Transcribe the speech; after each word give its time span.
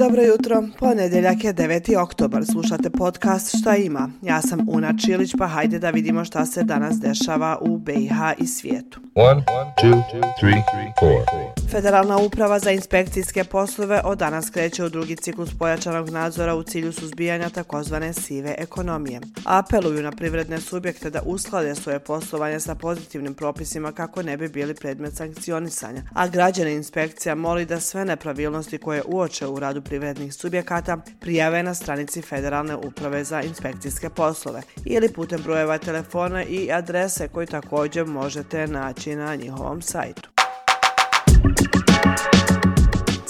Dobro 0.00 0.22
jutro, 0.22 0.62
ponedjeljak 0.78 1.44
je 1.44 1.54
9. 1.54 2.02
oktobar, 2.02 2.44
slušate 2.52 2.90
podcast 2.90 3.58
Šta 3.60 3.76
ima? 3.76 4.10
Ja 4.22 4.42
sam 4.42 4.66
Una 4.68 4.94
Čilić, 5.06 5.34
pa 5.38 5.46
hajde 5.46 5.78
da 5.78 5.90
vidimo 5.90 6.24
šta 6.24 6.46
se 6.46 6.62
danas 6.62 7.00
dešava 7.00 7.58
u 7.60 7.78
BiH 7.78 8.16
i 8.38 8.46
svijetu. 8.46 9.00
One, 9.14 9.42
two, 9.82 10.02
three, 10.40 10.62
Federalna 11.70 12.18
uprava 12.18 12.58
za 12.58 12.70
inspekcijske 12.70 13.44
poslove 13.44 14.00
od 14.04 14.18
danas 14.18 14.50
kreće 14.50 14.84
u 14.84 14.88
drugi 14.88 15.16
ciklus 15.16 15.50
pojačanog 15.58 16.10
nadzora 16.10 16.54
u 16.54 16.62
cilju 16.62 16.92
suzbijanja 16.92 17.50
takozvane 17.50 18.12
sive 18.12 18.54
ekonomije. 18.58 19.20
Apeluju 19.44 20.02
na 20.02 20.12
privredne 20.12 20.60
subjekte 20.60 21.10
da 21.10 21.22
usklade 21.26 21.74
svoje 21.74 21.98
poslovanje 21.98 22.60
sa 22.60 22.74
pozitivnim 22.74 23.34
propisima 23.34 23.92
kako 23.92 24.22
ne 24.22 24.36
bi 24.36 24.48
bili 24.48 24.74
predmet 24.74 25.16
sankcionisanja, 25.16 26.02
a 26.14 26.28
građane 26.28 26.74
inspekcija 26.74 27.34
moli 27.34 27.64
da 27.64 27.80
sve 27.80 28.04
nepravilnosti 28.04 28.78
koje 28.78 29.02
uoče 29.06 29.46
u 29.46 29.58
radu 29.58 29.82
privrednih 29.90 30.34
subjekata 30.34 30.96
prijave 31.20 31.62
na 31.62 31.74
stranici 31.74 32.22
Federalne 32.22 32.76
uprave 32.76 33.24
za 33.24 33.42
inspekcijske 33.42 34.10
poslove 34.10 34.62
ili 34.84 35.12
putem 35.12 35.42
brojeva 35.42 35.78
telefona 35.78 36.44
i 36.44 36.72
adrese 36.72 37.28
koji 37.28 37.46
također 37.46 38.06
možete 38.06 38.66
naći 38.66 39.14
na 39.14 39.34
njihovom 39.34 39.82
sajtu. 39.82 40.39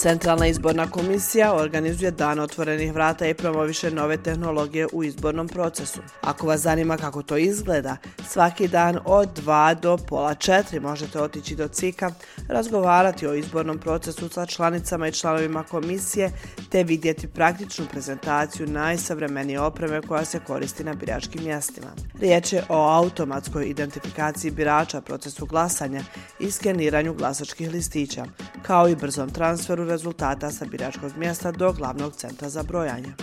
Centralna 0.01 0.47
izborna 0.47 0.91
komisija 0.91 1.55
organizuje 1.55 2.11
dan 2.11 2.39
otvorenih 2.39 2.93
vrata 2.93 3.27
i 3.27 3.33
promoviše 3.33 3.91
nove 3.91 4.17
tehnologije 4.17 4.87
u 4.93 5.03
izbornom 5.03 5.47
procesu. 5.47 5.99
Ako 6.21 6.47
vas 6.47 6.61
zanima 6.61 6.97
kako 6.97 7.23
to 7.23 7.37
izgleda, 7.37 7.97
svaki 8.29 8.67
dan 8.67 8.99
od 9.05 9.29
2 9.45 9.79
do 9.79 9.97
pola 9.97 10.35
4 10.35 10.81
možete 10.81 11.21
otići 11.21 11.55
do 11.55 11.67
CIKA, 11.67 12.11
razgovarati 12.47 13.27
o 13.27 13.33
izbornom 13.33 13.79
procesu 13.79 14.29
sa 14.29 14.45
članicama 14.45 15.07
i 15.07 15.11
članovima 15.11 15.63
komisije, 15.63 16.31
te 16.69 16.83
vidjeti 16.83 17.27
praktičnu 17.27 17.85
prezentaciju 17.91 18.67
najsavremenije 18.67 19.59
opreme 19.59 20.01
koja 20.01 20.25
se 20.25 20.39
koristi 20.39 20.83
na 20.83 20.93
biračkim 20.93 21.43
mjestima. 21.43 21.87
Riječ 22.19 22.53
je 22.53 22.63
o 22.69 22.89
automatskoj 22.89 23.69
identifikaciji 23.69 24.51
birača, 24.51 25.01
procesu 25.01 25.45
glasanja 25.45 26.01
i 26.39 26.51
skeniranju 26.51 27.13
glasačkih 27.13 27.71
listića, 27.71 28.25
kao 28.61 28.89
i 28.89 28.95
brzom 28.95 29.29
transferu 29.29 29.90
rezultata 29.91 30.51
sa 30.51 30.65
biračkog 30.65 31.11
mjesta 31.17 31.51
do 31.51 31.73
glavnog 31.73 32.15
centra 32.15 32.49
za 32.49 32.63
brojanje. 32.63 33.13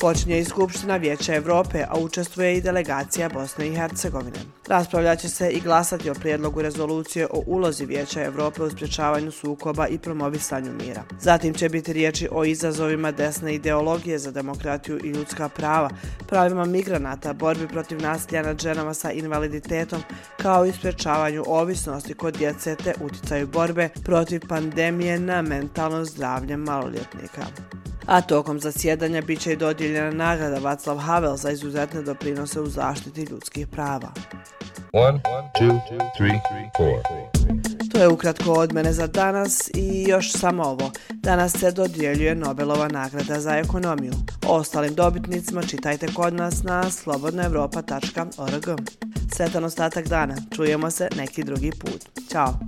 Počinje 0.00 0.38
i 0.38 0.44
Skupština 0.44 0.96
Vijeća 0.96 1.34
Evrope, 1.34 1.84
a 1.88 1.98
učestvuje 1.98 2.56
i 2.56 2.60
delegacija 2.60 3.28
Bosne 3.28 3.66
i 3.66 3.74
Hercegovine. 3.74 4.38
Raspravljaće 4.68 5.28
se 5.28 5.50
i 5.50 5.60
glasati 5.60 6.10
o 6.10 6.14
prijedlogu 6.14 6.62
rezolucije 6.62 7.26
o 7.26 7.42
ulozi 7.46 7.86
Vijeća 7.86 8.22
Evrope 8.22 8.62
u 8.62 8.70
sprječavanju 8.70 9.30
sukoba 9.30 9.86
i 9.86 9.98
promovisanju 9.98 10.72
mira. 10.72 11.02
Zatim 11.20 11.54
će 11.54 11.68
biti 11.68 11.92
riječi 11.92 12.28
o 12.32 12.44
izazovima 12.44 13.12
desne 13.12 13.54
ideologije 13.54 14.18
za 14.18 14.30
demokratiju 14.30 15.00
i 15.04 15.08
ljudska 15.08 15.48
prava, 15.48 15.90
pravima 16.28 16.64
migranata, 16.64 17.32
borbi 17.32 17.68
protiv 17.68 18.02
nasilja 18.02 18.42
nad 18.42 18.60
ženama 18.60 18.94
sa 18.94 19.10
invaliditetom, 19.10 20.02
kao 20.36 20.66
i 20.66 20.72
sprječavanju 20.72 21.44
ovisnosti 21.46 22.14
kod 22.14 22.36
djece 22.36 22.76
te 22.76 22.94
uticaju 23.00 23.46
borbe 23.46 23.88
protiv 24.04 24.40
pandemije 24.48 25.20
na 25.20 25.42
mentalno 25.42 26.04
zdravlje 26.04 26.56
maloljetnika 26.56 27.42
a 28.08 28.20
tokom 28.20 28.60
zasjedanja 28.60 29.22
bit 29.22 29.40
će 29.40 29.52
i 29.52 29.56
dodijeljena 29.56 30.10
nagrada 30.10 30.58
Vaclav 30.58 30.98
Havel 30.98 31.36
za 31.36 31.50
izuzetne 31.50 32.02
doprinose 32.02 32.60
u 32.60 32.66
zaštiti 32.66 33.26
ljudskih 33.30 33.66
prava. 33.66 34.12
One, 34.92 35.20
two, 35.60 35.80
three, 36.16 36.40
to 37.92 38.02
je 38.02 38.08
ukratko 38.08 38.52
od 38.52 38.72
mene 38.72 38.92
za 38.92 39.06
danas 39.06 39.70
i 39.74 40.04
još 40.08 40.32
samo 40.32 40.62
ovo. 40.62 40.90
Danas 41.10 41.52
se 41.52 41.70
dodjeljuje 41.70 42.34
Nobelova 42.34 42.88
nagrada 42.88 43.40
za 43.40 43.56
ekonomiju. 43.56 44.12
O 44.46 44.54
ostalim 44.54 44.94
dobitnicima 44.94 45.62
čitajte 45.62 46.06
kod 46.14 46.34
nas 46.34 46.62
na 46.62 46.90
slobodnoevropa.org. 46.90 48.80
Sretan 49.32 49.64
ostatak 49.64 50.08
dana. 50.08 50.36
Čujemo 50.56 50.90
se 50.90 51.08
neki 51.16 51.44
drugi 51.44 51.70
put. 51.70 52.28
Ćao! 52.30 52.67